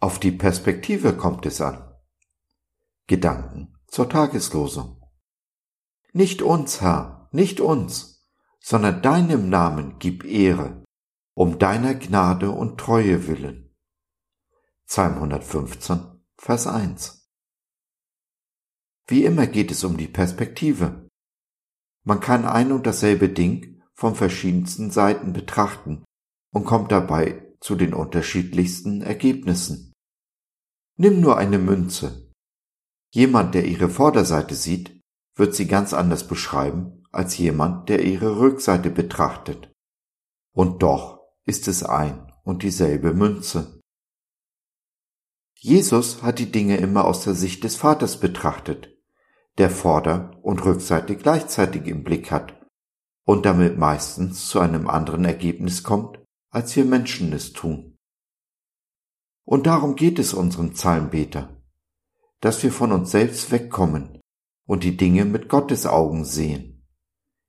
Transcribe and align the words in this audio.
Auf 0.00 0.20
die 0.20 0.32
Perspektive 0.32 1.16
kommt 1.16 1.44
es 1.46 1.60
an. 1.60 1.94
Gedanken 3.06 3.76
zur 3.88 4.08
Tageslosung. 4.08 5.02
Nicht 6.12 6.42
uns, 6.42 6.80
Herr, 6.80 7.28
nicht 7.32 7.60
uns, 7.60 8.28
sondern 8.58 9.02
deinem 9.02 9.48
Namen 9.48 9.98
gib 9.98 10.24
Ehre, 10.24 10.84
um 11.34 11.58
deiner 11.58 11.94
Gnade 11.94 12.50
und 12.50 12.78
Treue 12.78 13.26
willen. 13.26 13.76
Psalm 14.86 15.14
115, 15.14 16.24
Vers 16.36 16.66
1. 16.66 17.30
Wie 19.06 19.24
immer 19.24 19.46
geht 19.46 19.70
es 19.70 19.84
um 19.84 19.96
die 19.96 20.08
Perspektive. 20.08 21.07
Man 22.04 22.20
kann 22.20 22.44
ein 22.44 22.72
und 22.72 22.86
dasselbe 22.86 23.28
Ding 23.28 23.82
von 23.94 24.14
verschiedensten 24.14 24.90
Seiten 24.90 25.32
betrachten 25.32 26.04
und 26.52 26.64
kommt 26.64 26.92
dabei 26.92 27.52
zu 27.60 27.74
den 27.74 27.94
unterschiedlichsten 27.94 29.02
Ergebnissen. 29.02 29.92
Nimm 30.96 31.20
nur 31.20 31.36
eine 31.36 31.58
Münze. 31.58 32.32
Jemand, 33.12 33.54
der 33.54 33.66
ihre 33.66 33.88
Vorderseite 33.88 34.54
sieht, 34.54 35.00
wird 35.34 35.54
sie 35.54 35.66
ganz 35.66 35.92
anders 35.92 36.26
beschreiben 36.26 37.04
als 37.10 37.38
jemand, 37.38 37.88
der 37.88 38.04
ihre 38.04 38.38
Rückseite 38.38 38.90
betrachtet. 38.90 39.72
Und 40.52 40.82
doch 40.82 41.20
ist 41.46 41.68
es 41.68 41.82
ein 41.82 42.32
und 42.44 42.62
dieselbe 42.62 43.14
Münze. 43.14 43.80
Jesus 45.56 46.22
hat 46.22 46.38
die 46.38 46.52
Dinge 46.52 46.76
immer 46.76 47.04
aus 47.04 47.24
der 47.24 47.34
Sicht 47.34 47.64
des 47.64 47.76
Vaters 47.76 48.20
betrachtet, 48.20 48.97
der 49.58 49.70
Vorder- 49.70 50.38
und 50.42 50.64
Rückseite 50.64 51.16
gleichzeitig 51.16 51.86
im 51.86 52.04
Blick 52.04 52.30
hat 52.30 52.54
und 53.24 53.44
damit 53.44 53.76
meistens 53.76 54.48
zu 54.48 54.60
einem 54.60 54.88
anderen 54.88 55.24
Ergebnis 55.24 55.82
kommt, 55.82 56.18
als 56.50 56.74
wir 56.76 56.84
Menschen 56.84 57.32
es 57.32 57.52
tun. 57.52 57.96
Und 59.44 59.66
darum 59.66 59.96
geht 59.96 60.18
es 60.18 60.32
unserem 60.32 60.72
Psalmbeter, 60.72 61.60
dass 62.40 62.62
wir 62.62 62.72
von 62.72 62.92
uns 62.92 63.10
selbst 63.10 63.50
wegkommen 63.50 64.20
und 64.66 64.84
die 64.84 64.96
Dinge 64.96 65.24
mit 65.24 65.48
Gottes 65.48 65.86
Augen 65.86 66.24
sehen, 66.24 66.86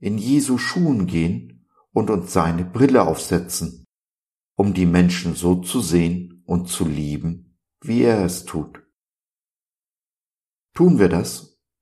in 0.00 0.18
Jesu 0.18 0.58
Schuhen 0.58 1.06
gehen 1.06 1.68
und 1.92 2.10
uns 2.10 2.32
seine 2.32 2.64
Brille 2.64 3.06
aufsetzen, 3.06 3.84
um 4.56 4.74
die 4.74 4.86
Menschen 4.86 5.34
so 5.34 5.56
zu 5.60 5.80
sehen 5.80 6.42
und 6.46 6.68
zu 6.68 6.84
lieben, 6.84 7.58
wie 7.80 8.02
er 8.02 8.24
es 8.24 8.44
tut. 8.44 8.82
Tun 10.74 10.98
wir 10.98 11.08
das, 11.08 11.51